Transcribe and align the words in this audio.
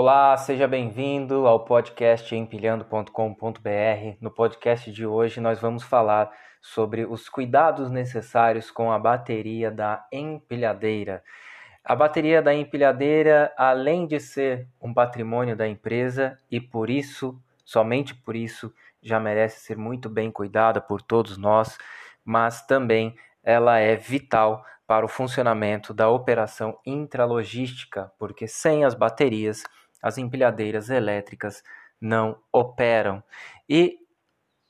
Olá, 0.00 0.36
seja 0.36 0.68
bem-vindo 0.68 1.44
ao 1.44 1.64
podcast 1.64 2.32
empilhando.com.br. 2.32 4.16
No 4.20 4.30
podcast 4.30 4.92
de 4.92 5.04
hoje 5.04 5.40
nós 5.40 5.58
vamos 5.58 5.82
falar 5.82 6.30
sobre 6.62 7.04
os 7.04 7.28
cuidados 7.28 7.90
necessários 7.90 8.70
com 8.70 8.92
a 8.92 8.98
bateria 9.00 9.72
da 9.72 10.06
empilhadeira. 10.12 11.20
A 11.84 11.96
bateria 11.96 12.40
da 12.40 12.54
empilhadeira, 12.54 13.52
além 13.56 14.06
de 14.06 14.20
ser 14.20 14.68
um 14.80 14.94
patrimônio 14.94 15.56
da 15.56 15.66
empresa 15.66 16.38
e 16.48 16.60
por 16.60 16.88
isso, 16.88 17.36
somente 17.64 18.14
por 18.14 18.36
isso, 18.36 18.72
já 19.02 19.18
merece 19.18 19.58
ser 19.58 19.76
muito 19.76 20.08
bem 20.08 20.30
cuidada 20.30 20.80
por 20.80 21.02
todos 21.02 21.36
nós, 21.36 21.76
mas 22.24 22.64
também 22.64 23.16
ela 23.42 23.80
é 23.80 23.96
vital 23.96 24.64
para 24.86 25.04
o 25.04 25.08
funcionamento 25.08 25.92
da 25.92 26.08
operação 26.08 26.78
intralogística, 26.86 28.12
porque 28.16 28.46
sem 28.46 28.84
as 28.84 28.94
baterias 28.94 29.64
as 30.02 30.18
empilhadeiras 30.18 30.90
elétricas 30.90 31.62
não 32.00 32.38
operam. 32.52 33.22
E 33.68 33.98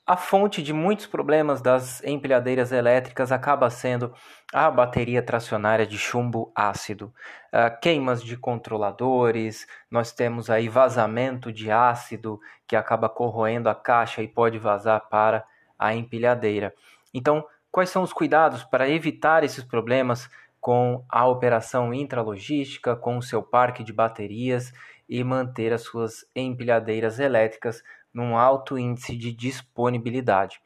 a 0.09 0.17
fonte 0.17 0.63
de 0.63 0.73
muitos 0.73 1.05
problemas 1.05 1.61
das 1.61 2.03
empilhadeiras 2.03 2.71
elétricas 2.71 3.31
acaba 3.31 3.69
sendo 3.69 4.11
a 4.51 4.71
bateria 4.71 5.21
tracionária 5.21 5.85
de 5.85 5.99
chumbo 5.99 6.51
ácido, 6.55 7.13
uh, 7.53 7.79
queimas 7.79 8.23
de 8.23 8.35
controladores, 8.35 9.67
nós 9.91 10.11
temos 10.11 10.49
aí 10.49 10.67
vazamento 10.67 11.53
de 11.53 11.69
ácido 11.69 12.39
que 12.67 12.75
acaba 12.75 13.07
corroendo 13.07 13.69
a 13.69 13.75
caixa 13.75 14.23
e 14.23 14.27
pode 14.27 14.57
vazar 14.57 15.07
para 15.09 15.45
a 15.77 15.93
empilhadeira. 15.93 16.73
Então, 17.13 17.45
quais 17.71 17.91
são 17.91 18.01
os 18.01 18.11
cuidados 18.11 18.63
para 18.63 18.89
evitar 18.89 19.43
esses 19.43 19.63
problemas 19.63 20.27
com 20.59 21.05
a 21.07 21.27
operação 21.27 21.93
intralogística, 21.93 22.95
com 22.95 23.19
o 23.19 23.21
seu 23.21 23.43
parque 23.43 23.83
de 23.83 23.93
baterias 23.93 24.73
e 25.09 25.23
manter 25.23 25.73
as 25.73 25.81
suas 25.81 26.23
empilhadeiras 26.35 27.19
elétricas 27.19 27.83
num 28.13 28.37
alto 28.37 28.77
índice 28.77 29.17
de 29.17 29.33
disponibilidade. 29.33 30.61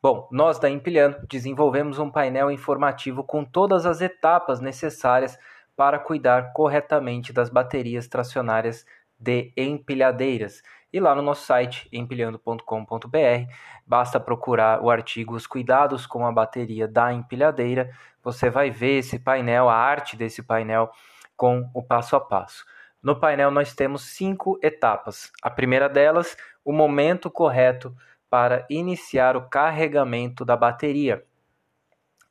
Bom, 0.00 0.28
nós 0.30 0.60
da 0.60 0.70
Empilhando 0.70 1.26
desenvolvemos 1.28 1.98
um 1.98 2.08
painel 2.08 2.52
informativo 2.52 3.24
com 3.24 3.44
todas 3.44 3.84
as 3.84 4.00
etapas 4.00 4.60
necessárias 4.60 5.36
para 5.76 5.98
cuidar 5.98 6.52
corretamente 6.52 7.32
das 7.32 7.50
baterias 7.50 8.06
tracionárias 8.06 8.86
de 9.18 9.52
empilhadeiras. 9.56 10.62
E 10.92 11.00
lá 11.00 11.14
no 11.14 11.22
nosso 11.22 11.44
site, 11.44 11.88
empilhando.com.br, 11.92 13.52
basta 13.84 14.20
procurar 14.20 14.80
o 14.82 14.88
artigo 14.88 15.34
Os 15.34 15.46
Cuidados 15.46 16.06
com 16.06 16.24
a 16.24 16.32
Bateria 16.32 16.86
da 16.86 17.12
Empilhadeira. 17.12 17.90
Você 18.22 18.48
vai 18.48 18.70
ver 18.70 18.98
esse 18.98 19.18
painel, 19.18 19.68
a 19.68 19.74
arte 19.74 20.16
desse 20.16 20.42
painel 20.42 20.90
com 21.36 21.68
o 21.74 21.82
passo 21.82 22.16
a 22.16 22.20
passo. 22.20 22.64
No 23.02 23.18
painel 23.18 23.50
nós 23.50 23.74
temos 23.74 24.02
cinco 24.02 24.58
etapas. 24.62 25.30
A 25.42 25.50
primeira 25.50 25.88
delas, 25.88 26.36
o 26.64 26.72
momento 26.72 27.30
correto 27.30 27.94
para 28.28 28.66
iniciar 28.68 29.36
o 29.36 29.48
carregamento 29.48 30.44
da 30.44 30.56
bateria. 30.56 31.24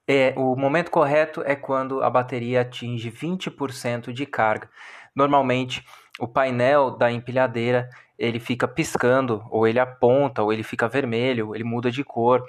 É, 0.07 0.33
o 0.37 0.55
momento 0.55 0.89
correto 0.91 1.41
é 1.45 1.55
quando 1.55 2.01
a 2.01 2.09
bateria 2.09 2.61
atinge 2.61 3.11
20% 3.11 4.13
de 4.13 4.25
carga. 4.25 4.69
Normalmente, 5.15 5.85
o 6.19 6.27
painel 6.27 6.91
da 6.91 7.11
empilhadeira 7.11 7.89
ele 8.17 8.39
fica 8.39 8.67
piscando, 8.67 9.45
ou 9.49 9.67
ele 9.67 9.79
aponta, 9.79 10.41
ou 10.41 10.51
ele 10.51 10.63
fica 10.63 10.87
vermelho, 10.87 11.53
ele 11.53 11.63
muda 11.63 11.91
de 11.91 12.03
cor, 12.03 12.43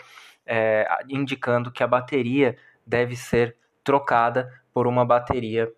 é, 0.46 0.86
indicando 1.08 1.70
que 1.70 1.82
a 1.82 1.86
bateria 1.86 2.56
deve 2.86 3.16
ser 3.16 3.56
trocada 3.84 4.50
por 4.72 4.86
uma 4.86 5.04
bateria 5.04 5.70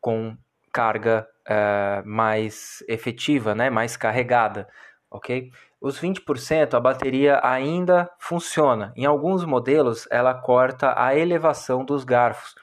com 0.00 0.36
carga 0.74 1.24
uh, 1.48 2.06
mais 2.06 2.82
efetiva, 2.88 3.54
né, 3.54 3.70
mais 3.70 3.96
carregada, 3.96 4.68
ok? 5.08 5.52
Os 5.80 6.00
20% 6.00 6.74
a 6.74 6.80
bateria 6.80 7.40
ainda 7.44 8.10
funciona. 8.18 8.92
Em 8.96 9.04
alguns 9.04 9.44
modelos 9.44 10.08
ela 10.10 10.34
corta 10.34 10.92
a 10.96 11.14
elevação 11.14 11.84
dos 11.84 12.02
garfos, 12.02 12.56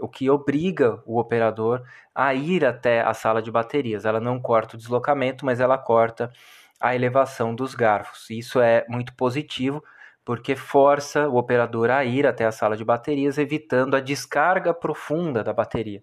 o 0.00 0.08
que 0.08 0.28
obriga 0.28 1.00
o 1.06 1.20
operador 1.20 1.82
a 2.12 2.34
ir 2.34 2.64
até 2.64 3.00
a 3.00 3.14
sala 3.14 3.40
de 3.40 3.52
baterias. 3.52 4.04
Ela 4.04 4.18
não 4.18 4.40
corta 4.40 4.74
o 4.74 4.78
deslocamento, 4.78 5.46
mas 5.46 5.60
ela 5.60 5.78
corta 5.78 6.32
a 6.80 6.96
elevação 6.96 7.54
dos 7.54 7.76
garfos. 7.76 8.28
Isso 8.30 8.60
é 8.60 8.84
muito 8.88 9.14
positivo 9.14 9.84
porque 10.24 10.56
força 10.56 11.28
o 11.28 11.36
operador 11.36 11.90
a 11.90 12.04
ir 12.04 12.26
até 12.26 12.44
a 12.44 12.52
sala 12.52 12.76
de 12.76 12.84
baterias, 12.84 13.38
evitando 13.38 13.94
a 13.94 14.00
descarga 14.00 14.74
profunda 14.74 15.44
da 15.44 15.52
bateria 15.52 16.02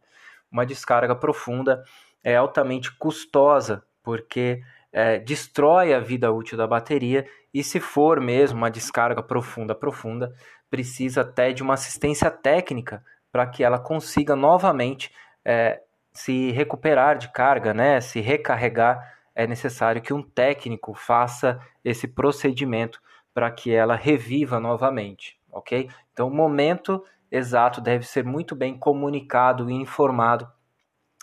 uma 0.52 0.66
descarga 0.66 1.16
profunda 1.16 1.84
é 2.24 2.36
altamente 2.36 2.96
custosa, 2.98 3.84
porque 4.04 4.62
é, 4.92 5.20
destrói 5.20 5.94
a 5.94 6.00
vida 6.00 6.32
útil 6.32 6.58
da 6.58 6.68
bateria 6.68 7.26
e 7.54 7.64
se 7.64 7.80
for 7.80 8.20
mesmo 8.20 8.58
uma 8.58 8.72
descarga 8.72 9.22
profunda, 9.22 9.76
profunda, 9.76 10.34
precisa 10.70 11.22
até 11.22 11.52
de 11.52 11.64
uma 11.64 11.74
assistência 11.74 12.30
técnica 12.30 13.04
para 13.32 13.48
que 13.48 13.64
ela 13.64 13.80
consiga 13.80 14.36
novamente 14.36 15.12
é, 15.46 15.82
se 16.12 16.52
recuperar 16.52 17.18
de 17.18 17.32
carga, 17.32 17.74
né, 17.74 18.02
se 18.02 18.20
recarregar. 18.20 19.18
É 19.36 19.48
necessário 19.48 20.02
que 20.02 20.14
um 20.14 20.22
técnico 20.22 20.94
faça 20.94 21.60
esse 21.84 22.08
procedimento 22.08 23.00
para 23.34 23.50
que 23.52 23.74
ela 23.74 23.96
reviva 23.96 24.60
novamente, 24.60 25.40
ok? 25.52 25.90
Então, 26.12 26.28
o 26.28 26.34
momento 26.34 27.04
exato 27.32 27.82
deve 27.82 28.06
ser 28.06 28.24
muito 28.24 28.56
bem 28.56 28.78
comunicado 28.78 29.70
e 29.70 29.74
informado 29.74 30.48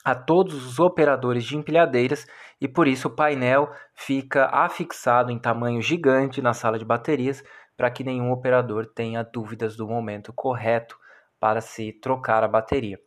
a 0.04 0.14
todos 0.14 0.64
os 0.64 0.78
operadores 0.78 1.44
de 1.44 1.56
empilhadeiras 1.56 2.26
e 2.60 2.68
por 2.68 2.86
isso 2.86 3.08
o 3.08 3.14
painel 3.14 3.68
fica 3.94 4.46
afixado 4.46 5.32
em 5.32 5.38
tamanho 5.38 5.82
gigante 5.82 6.40
na 6.40 6.54
sala 6.54 6.78
de 6.78 6.84
baterias 6.84 7.42
para 7.76 7.90
que 7.90 8.04
nenhum 8.04 8.30
operador 8.30 8.86
tenha 8.86 9.22
dúvidas 9.22 9.76
do 9.76 9.86
momento 9.86 10.32
correto 10.32 10.96
para 11.40 11.60
se 11.60 11.92
trocar 11.92 12.44
a 12.44 12.48
bateria. 12.48 12.98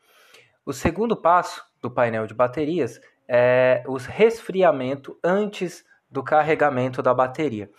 O 0.66 0.74
segundo 0.74 1.16
passo 1.16 1.64
do 1.82 1.90
painel 1.90 2.28
de 2.28 2.34
baterias 2.34 3.00
é 3.28 3.84
o 3.88 3.96
resfriamento 3.96 5.18
antes 5.24 5.84
do 6.10 6.24
carregamento 6.24 7.02
da 7.02 7.14
bateria. 7.14 7.70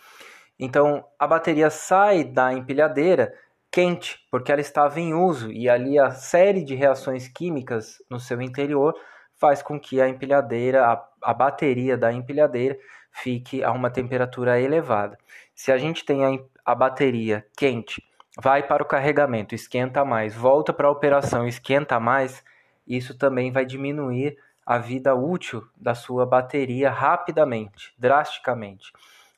Então, 0.59 1.03
a 1.17 1.27
bateria 1.27 1.69
sai 1.69 2.23
da 2.23 2.53
empilhadeira 2.53 3.33
quente, 3.71 4.19
porque 4.29 4.51
ela 4.51 4.61
estava 4.61 4.99
em 4.99 5.13
uso 5.13 5.51
e 5.51 5.69
ali 5.69 5.97
a 5.97 6.11
série 6.11 6.63
de 6.63 6.75
reações 6.75 7.27
químicas 7.27 8.03
no 8.09 8.19
seu 8.19 8.41
interior 8.41 8.93
faz 9.35 9.63
com 9.63 9.79
que 9.79 10.01
a 10.01 10.09
empilhadeira, 10.09 10.85
a, 10.85 11.07
a 11.23 11.33
bateria 11.33 11.97
da 11.97 12.11
empilhadeira 12.11 12.77
fique 13.11 13.63
a 13.63 13.71
uma 13.71 13.89
temperatura 13.89 14.59
elevada. 14.59 15.17
Se 15.55 15.71
a 15.71 15.77
gente 15.77 16.05
tem 16.05 16.23
a, 16.23 16.39
a 16.65 16.75
bateria 16.75 17.45
quente, 17.57 18.03
vai 18.39 18.61
para 18.61 18.83
o 18.83 18.85
carregamento, 18.85 19.55
esquenta 19.55 20.05
mais, 20.05 20.35
volta 20.35 20.73
para 20.73 20.87
a 20.87 20.91
operação, 20.91 21.47
esquenta 21.47 21.99
mais, 21.99 22.43
isso 22.85 23.17
também 23.17 23.51
vai 23.51 23.65
diminuir 23.65 24.37
a 24.65 24.77
vida 24.77 25.15
útil 25.15 25.63
da 25.75 25.95
sua 25.95 26.25
bateria 26.25 26.89
rapidamente, 26.89 27.93
drasticamente. 27.97 28.91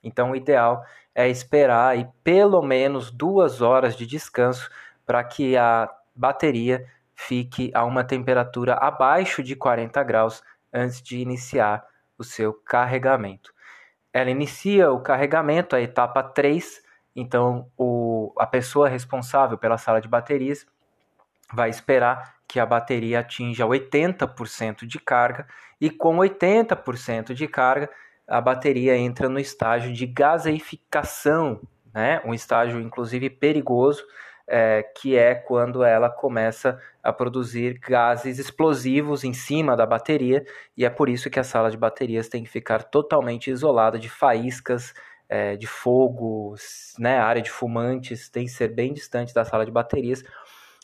Então, 0.03 0.31
o 0.31 0.35
ideal 0.35 0.83
é 1.15 1.29
esperar 1.29 1.89
aí 1.89 2.07
pelo 2.23 2.61
menos 2.61 3.11
duas 3.11 3.61
horas 3.61 3.95
de 3.95 4.05
descanso 4.05 4.69
para 5.05 5.23
que 5.23 5.55
a 5.55 5.89
bateria 6.15 6.85
fique 7.15 7.71
a 7.73 7.85
uma 7.85 8.03
temperatura 8.03 8.73
abaixo 8.75 9.43
de 9.43 9.55
40 9.55 10.01
graus 10.03 10.43
antes 10.71 11.01
de 11.01 11.17
iniciar 11.19 11.85
o 12.17 12.23
seu 12.23 12.53
carregamento. 12.53 13.53
Ela 14.11 14.29
inicia 14.29 14.91
o 14.91 15.01
carregamento, 15.01 15.75
a 15.75 15.81
etapa 15.81 16.21
3, 16.21 16.83
então 17.15 17.67
o, 17.77 18.33
a 18.37 18.45
pessoa 18.45 18.89
responsável 18.89 19.57
pela 19.57 19.77
sala 19.77 20.01
de 20.01 20.07
baterias 20.07 20.65
vai 21.51 21.69
esperar 21.69 22.35
que 22.47 22.59
a 22.59 22.65
bateria 22.65 23.19
atinja 23.19 23.65
80% 23.65 24.85
de 24.85 24.99
carga 24.99 25.47
e 25.79 25.89
com 25.89 26.17
80% 26.17 27.33
de 27.33 27.47
carga 27.47 27.89
a 28.27 28.39
bateria 28.39 28.95
entra 28.97 29.27
no 29.29 29.39
estágio 29.39 29.93
de 29.93 30.05
gaseificação, 30.05 31.61
né? 31.93 32.21
um 32.25 32.33
estágio 32.33 32.79
inclusive 32.79 33.29
perigoso, 33.29 34.03
é, 34.47 34.83
que 34.83 35.15
é 35.15 35.35
quando 35.35 35.83
ela 35.83 36.09
começa 36.09 36.79
a 37.01 37.13
produzir 37.13 37.79
gases 37.79 38.39
explosivos 38.39 39.23
em 39.23 39.33
cima 39.33 39.75
da 39.75 39.85
bateria, 39.85 40.45
e 40.75 40.85
é 40.85 40.89
por 40.89 41.09
isso 41.09 41.29
que 41.29 41.39
a 41.39 41.43
sala 41.43 41.71
de 41.71 41.77
baterias 41.77 42.27
tem 42.27 42.43
que 42.43 42.49
ficar 42.49 42.83
totalmente 42.83 43.49
isolada 43.49 43.97
de 43.97 44.09
faíscas, 44.09 44.93
é, 45.29 45.55
de 45.55 45.65
fogo, 45.65 46.55
né? 46.99 47.17
área 47.17 47.41
de 47.41 47.49
fumantes 47.49 48.29
tem 48.29 48.45
que 48.45 48.51
ser 48.51 48.67
bem 48.67 48.93
distante 48.93 49.33
da 49.33 49.45
sala 49.45 49.65
de 49.65 49.71
baterias, 49.71 50.23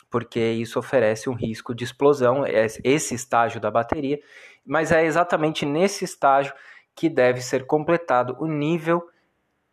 porque 0.10 0.40
isso 0.40 0.80
oferece 0.80 1.30
um 1.30 1.34
risco 1.34 1.76
de 1.76 1.84
explosão, 1.84 2.44
esse 2.84 3.14
estágio 3.14 3.60
da 3.60 3.70
bateria, 3.70 4.20
mas 4.66 4.92
é 4.92 5.06
exatamente 5.06 5.66
nesse 5.66 6.04
estágio 6.04 6.54
que 6.96 7.10
deve 7.10 7.42
ser 7.42 7.66
completado 7.66 8.36
o 8.40 8.48
nível 8.48 9.08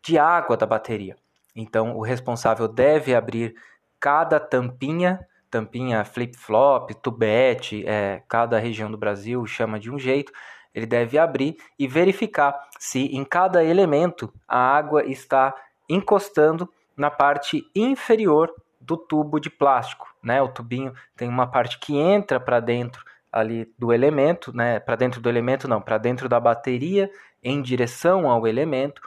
de 0.01 0.17
água 0.17 0.55
da 0.55 0.65
bateria. 0.65 1.15
Então, 1.55 1.97
o 1.97 2.01
responsável 2.01 2.67
deve 2.67 3.15
abrir 3.15 3.55
cada 3.99 4.39
tampinha, 4.39 5.27
tampinha 5.49 6.05
flip-flop, 6.05 6.93
tubete, 7.01 7.83
é, 7.87 8.21
cada 8.27 8.59
região 8.59 8.91
do 8.91 8.97
Brasil 8.97 9.45
chama 9.45 9.79
de 9.79 9.91
um 9.91 9.97
jeito, 9.97 10.31
ele 10.73 10.85
deve 10.85 11.17
abrir 11.17 11.57
e 11.79 11.87
verificar 11.87 12.55
se 12.77 13.05
em 13.07 13.25
cada 13.25 13.63
elemento 13.63 14.31
a 14.47 14.59
água 14.59 15.03
está 15.03 15.55
encostando 15.89 16.71
na 16.95 17.09
parte 17.09 17.63
inferior 17.75 18.53
do 18.79 18.95
tubo 18.95 19.39
de 19.39 19.49
plástico, 19.49 20.07
né? 20.21 20.41
O 20.41 20.47
tubinho 20.47 20.93
tem 21.15 21.27
uma 21.27 21.47
parte 21.47 21.79
que 21.79 21.97
entra 21.97 22.39
para 22.39 22.59
dentro 22.59 23.03
ali 23.37 23.71
do 23.77 23.93
elemento, 23.93 24.55
né? 24.55 24.79
Para 24.79 24.95
dentro 24.95 25.21
do 25.21 25.29
elemento 25.29 25.67
não, 25.67 25.81
para 25.81 25.97
dentro 25.97 26.27
da 26.27 26.39
bateria 26.39 27.09
em 27.43 27.61
direção 27.61 28.29
ao 28.29 28.47
elemento, 28.47 29.01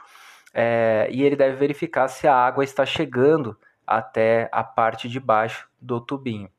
é, 0.53 1.07
e 1.11 1.23
ele 1.23 1.35
deve 1.35 1.55
verificar 1.57 2.07
se 2.07 2.27
a 2.27 2.35
água 2.35 2.63
está 2.63 2.85
chegando 2.85 3.57
até 3.85 4.49
a 4.51 4.63
parte 4.63 5.09
de 5.09 5.19
baixo 5.19 5.67
do 5.79 5.99
tubinho. 5.99 6.49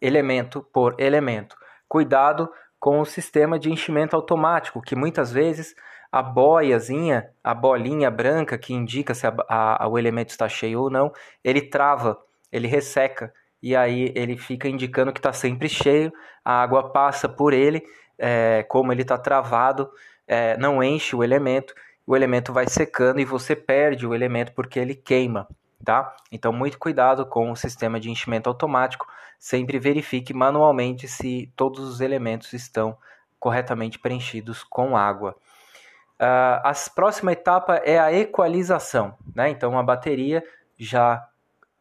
Elemento 0.00 0.62
por 0.72 0.94
elemento. 0.98 1.56
Cuidado 1.88 2.50
com 2.78 3.00
o 3.00 3.04
sistema 3.04 3.58
de 3.58 3.70
enchimento 3.70 4.14
automático, 4.14 4.80
que 4.80 4.94
muitas 4.94 5.32
vezes 5.32 5.74
a 6.10 6.22
boiazinha, 6.22 7.30
a 7.42 7.52
bolinha 7.52 8.10
branca 8.10 8.56
que 8.56 8.72
indica 8.72 9.14
se 9.14 9.26
a, 9.26 9.34
a, 9.48 9.88
o 9.88 9.98
elemento 9.98 10.30
está 10.30 10.48
cheio 10.48 10.82
ou 10.82 10.90
não, 10.90 11.12
ele 11.44 11.60
trava, 11.60 12.18
ele 12.50 12.66
resseca 12.66 13.32
e 13.62 13.74
aí 13.74 14.12
ele 14.14 14.36
fica 14.36 14.68
indicando 14.68 15.12
que 15.12 15.18
está 15.18 15.32
sempre 15.32 15.68
cheio, 15.68 16.12
a 16.44 16.62
água 16.62 16.90
passa 16.90 17.28
por 17.28 17.52
ele, 17.52 17.82
é, 18.18 18.64
como 18.68 18.92
ele 18.92 19.02
está 19.02 19.18
travado, 19.18 19.90
é, 20.26 20.56
não 20.56 20.82
enche 20.82 21.14
o 21.14 21.22
elemento, 21.22 21.74
o 22.06 22.16
elemento 22.16 22.52
vai 22.52 22.66
secando 22.68 23.20
e 23.20 23.24
você 23.24 23.54
perde 23.54 24.06
o 24.06 24.14
elemento 24.14 24.52
porque 24.52 24.78
ele 24.78 24.94
queima, 24.94 25.46
tá? 25.84 26.14
Então 26.32 26.52
muito 26.52 26.78
cuidado 26.78 27.26
com 27.26 27.50
o 27.50 27.56
sistema 27.56 28.00
de 28.00 28.10
enchimento 28.10 28.48
automático, 28.48 29.06
sempre 29.38 29.78
verifique 29.78 30.34
manualmente 30.34 31.06
se 31.06 31.52
todos 31.54 31.80
os 31.80 32.00
elementos 32.00 32.52
estão 32.52 32.96
corretamente 33.38 33.98
preenchidos 33.98 34.64
com 34.64 34.96
água. 34.96 35.36
Uh, 36.20 36.58
a 36.64 36.72
próxima 36.94 37.32
etapa 37.32 37.76
é 37.76 37.98
a 37.98 38.12
equalização, 38.12 39.16
né? 39.34 39.50
Então 39.50 39.78
a 39.78 39.82
bateria 39.82 40.42
já 40.76 41.24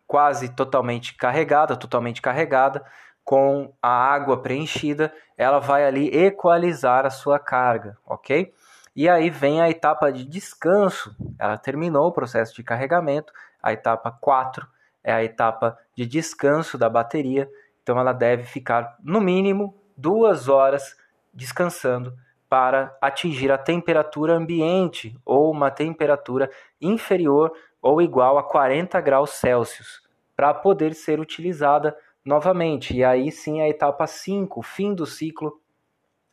quase 0.07 0.49
totalmente 0.49 1.13
carregada, 1.15 1.75
totalmente 1.75 2.21
carregada, 2.21 2.83
com 3.23 3.73
a 3.81 3.89
água 3.89 4.41
preenchida, 4.41 5.13
ela 5.37 5.59
vai 5.59 5.85
ali 5.85 6.07
equalizar 6.15 7.05
a 7.05 7.09
sua 7.09 7.37
carga, 7.37 7.97
ok? 8.05 8.53
E 8.95 9.07
aí 9.09 9.29
vem 9.29 9.61
a 9.61 9.69
etapa 9.69 10.11
de 10.11 10.23
descanso. 10.23 11.15
Ela 11.37 11.57
terminou 11.57 12.07
o 12.07 12.11
processo 12.11 12.55
de 12.55 12.63
carregamento. 12.63 13.33
A 13.61 13.73
etapa 13.73 14.09
4 14.09 14.65
é 15.03 15.13
a 15.13 15.23
etapa 15.23 15.77
de 15.93 16.05
descanso 16.05 16.77
da 16.77 16.89
bateria. 16.89 17.49
Então 17.83 17.99
ela 17.99 18.13
deve 18.13 18.45
ficar 18.45 18.95
no 19.03 19.19
mínimo 19.19 19.75
duas 19.95 20.47
horas 20.47 20.95
descansando 21.33 22.15
para 22.49 22.97
atingir 23.01 23.51
a 23.51 23.57
temperatura 23.57 24.33
ambiente 24.33 25.19
ou 25.25 25.51
uma 25.51 25.69
temperatura 25.69 26.49
inferior 26.81 27.51
ou 27.81 28.01
igual 28.01 28.37
a 28.37 28.43
40 28.43 28.99
graus 29.01 29.31
Celsius 29.31 30.01
para 30.35 30.53
poder 30.53 30.93
ser 30.93 31.19
utilizada 31.19 31.95
novamente. 32.23 32.95
E 32.95 33.03
aí 33.03 33.31
sim 33.31 33.61
a 33.61 33.69
etapa 33.69 34.05
5, 34.05 34.61
fim 34.61 34.93
do 34.93 35.05
ciclo 35.05 35.59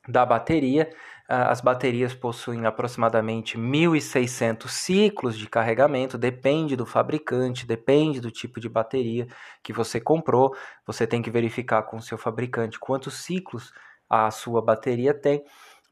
da 0.08 0.26
bateria. 0.26 0.90
Ah, 1.26 1.50
as 1.50 1.62
baterias 1.62 2.14
possuem 2.14 2.66
aproximadamente 2.66 3.56
1.600 3.56 4.68
ciclos 4.68 5.38
de 5.38 5.48
carregamento, 5.48 6.18
depende 6.18 6.76
do 6.76 6.84
fabricante, 6.84 7.66
depende 7.66 8.20
do 8.20 8.30
tipo 8.30 8.60
de 8.60 8.68
bateria 8.68 9.26
que 9.62 9.72
você 9.72 9.98
comprou. 9.98 10.54
Você 10.86 11.06
tem 11.06 11.22
que 11.22 11.30
verificar 11.30 11.82
com 11.84 11.96
o 11.96 12.02
seu 12.02 12.18
fabricante 12.18 12.78
quantos 12.78 13.14
ciclos 13.24 13.72
a 14.08 14.30
sua 14.30 14.60
bateria 14.60 15.14
tem 15.14 15.42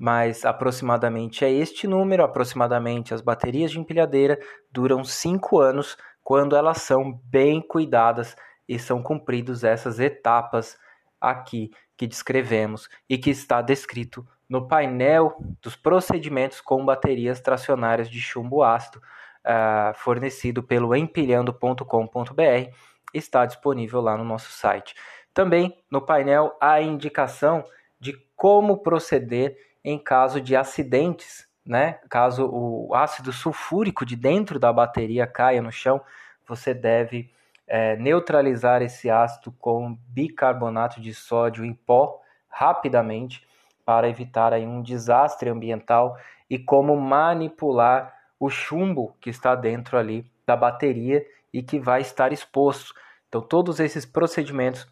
mas 0.02 0.44
aproximadamente 0.44 1.44
é 1.44 1.50
este 1.52 1.86
número. 1.86 2.24
Aproximadamente 2.24 3.14
as 3.14 3.20
baterias 3.20 3.70
de 3.70 3.78
empilhadeira 3.78 4.36
duram 4.68 5.04
5 5.04 5.60
anos 5.60 5.96
quando 6.24 6.56
elas 6.56 6.78
são 6.78 7.12
bem 7.26 7.62
cuidadas 7.62 8.34
e 8.68 8.80
são 8.80 9.00
cumpridas 9.00 9.62
essas 9.62 10.00
etapas 10.00 10.76
aqui 11.20 11.70
que 11.96 12.08
descrevemos 12.08 12.88
e 13.08 13.16
que 13.16 13.30
está 13.30 13.62
descrito 13.62 14.26
no 14.48 14.66
painel 14.66 15.36
dos 15.62 15.76
procedimentos 15.76 16.60
com 16.60 16.84
baterias 16.84 17.40
tracionárias 17.40 18.10
de 18.10 18.20
chumbo 18.20 18.64
ácido, 18.64 18.98
uh, 18.98 19.94
fornecido 19.94 20.64
pelo 20.64 20.96
empilhando.com.br, 20.96 22.74
está 23.14 23.46
disponível 23.46 24.00
lá 24.00 24.16
no 24.16 24.24
nosso 24.24 24.50
site. 24.50 24.96
Também 25.32 25.80
no 25.88 26.02
painel 26.02 26.56
a 26.60 26.80
indicação 26.80 27.64
de 28.00 28.14
como 28.34 28.78
proceder 28.78 29.56
em 29.84 29.98
caso 29.98 30.40
de 30.40 30.54
acidentes, 30.56 31.46
né? 31.64 31.98
Caso 32.08 32.46
o 32.46 32.94
ácido 32.94 33.32
sulfúrico 33.32 34.04
de 34.04 34.16
dentro 34.16 34.58
da 34.58 34.72
bateria 34.72 35.26
caia 35.26 35.62
no 35.62 35.72
chão, 35.72 36.00
você 36.46 36.74
deve 36.74 37.30
é, 37.66 37.96
neutralizar 37.96 38.82
esse 38.82 39.08
ácido 39.08 39.52
com 39.52 39.96
bicarbonato 40.08 41.00
de 41.00 41.14
sódio 41.14 41.64
em 41.64 41.72
pó 41.72 42.20
rapidamente 42.48 43.46
para 43.84 44.08
evitar 44.08 44.52
aí 44.52 44.66
um 44.66 44.82
desastre 44.82 45.48
ambiental 45.48 46.16
e 46.48 46.58
como 46.58 46.96
manipular 46.96 48.14
o 48.38 48.50
chumbo 48.50 49.16
que 49.20 49.30
está 49.30 49.54
dentro 49.54 49.96
ali 49.96 50.30
da 50.46 50.56
bateria 50.56 51.24
e 51.52 51.62
que 51.62 51.78
vai 51.78 52.00
estar 52.00 52.32
exposto. 52.32 52.94
Então 53.28 53.40
todos 53.40 53.80
esses 53.80 54.04
procedimentos 54.04 54.86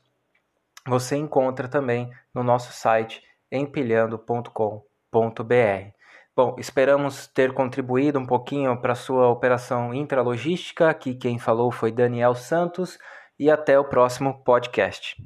você 0.87 1.17
encontra 1.17 1.69
também 1.69 2.11
no 2.35 2.43
nosso 2.43 2.73
site 2.73 3.23
empilhando.com.br. 3.51 6.01
Bom, 6.35 6.57
esperamos 6.59 7.27
ter 7.27 7.53
contribuído 7.53 8.19
um 8.19 8.25
pouquinho 8.25 8.81
para 8.81 8.95
sua 8.95 9.29
operação 9.29 9.93
intralogística. 9.93 10.89
Aqui 10.89 11.15
quem 11.15 11.39
falou 11.39 11.71
foi 11.71 11.93
Daniel 11.93 12.35
Santos 12.35 12.99
e 13.39 13.51
até 13.51 13.79
o 13.79 13.85
próximo 13.85 14.43
podcast. 14.45 15.21